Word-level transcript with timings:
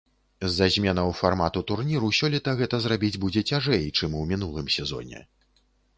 З-за 0.51 0.67
зменаў 0.75 1.11
фармату 1.19 1.63
турніру 1.71 2.09
сёлета 2.19 2.55
гэта 2.63 2.79
зрабіць 2.85 3.15
будзе 3.27 3.41
цяжэй, 3.53 3.85
чым 4.01 4.17
у 4.21 4.27
мінулым 4.33 4.67
сезоне. 4.79 5.19